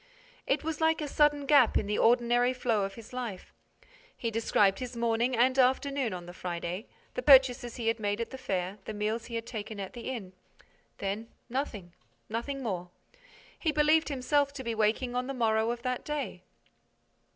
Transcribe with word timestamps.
It 0.47 0.63
was 0.63 0.81
like 0.81 0.99
a 0.99 1.07
sudden 1.07 1.45
gap 1.45 1.77
in 1.77 1.85
the 1.85 1.99
ordinary 1.99 2.53
flow 2.53 2.83
of 2.85 2.95
his 2.95 3.13
life. 3.13 3.53
He 4.17 4.31
described 4.31 4.79
his 4.79 4.97
morning 4.97 5.35
and 5.37 5.59
afternoon 5.59 6.11
on 6.11 6.25
the 6.25 6.33
Friday, 6.33 6.87
the 7.13 7.21
purchases 7.21 7.75
he 7.75 7.87
had 7.87 7.99
made 7.99 8.19
at 8.19 8.31
the 8.31 8.37
fair, 8.39 8.79
the 8.85 8.95
meals 8.95 9.25
he 9.27 9.35
had 9.35 9.45
taken 9.45 9.79
at 9.79 9.93
the 9.93 10.09
inn. 10.09 10.33
Then—nothing—nothing 10.97 12.63
more. 12.63 12.89
He 13.59 13.71
believed 13.71 14.09
himself 14.09 14.51
to 14.53 14.63
be 14.63 14.73
waking 14.73 15.13
on 15.13 15.27
the 15.27 15.35
morrow 15.35 15.69
of 15.69 15.83
that 15.83 16.03
day. 16.03 16.41